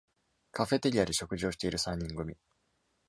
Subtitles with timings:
[0.51, 2.37] カフェテリアで食事をしている三人組み